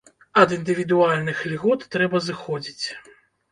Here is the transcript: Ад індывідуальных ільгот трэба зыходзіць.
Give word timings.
Ад 0.43 0.55
індывідуальных 0.55 1.45
ільгот 1.51 1.87
трэба 1.99 2.25
зыходзіць. 2.31 2.85